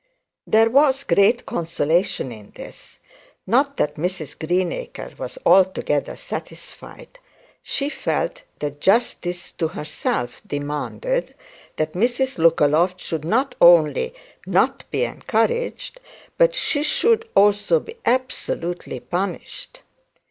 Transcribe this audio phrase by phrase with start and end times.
[0.47, 2.97] There was great consolation in this.
[3.45, 7.19] Not that Mrs Greenacre was altogether satisfied.
[7.61, 11.35] She felt that justice to herself demanded
[11.75, 14.15] that Mrs Lookaloft should not only
[14.47, 15.99] not be encouraged,
[16.35, 19.83] but that she should also be absolutely punished.